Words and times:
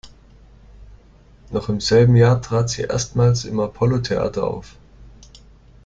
Noch 1.51 1.69
im 1.69 1.79
selben 1.79 2.15
Jahr 2.15 2.41
trat 2.41 2.71
sie 2.71 2.81
erstmals 2.81 3.45
im 3.45 3.59
Apollo 3.59 3.99
Theater 3.99 4.47
auf. 4.47 4.75